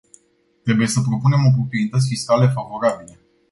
Trebuie 0.63 0.87
să 0.87 1.01
propunem 1.01 1.45
oportunități 1.45 2.07
fiscale 2.07 2.47
favorabile. 2.47 3.19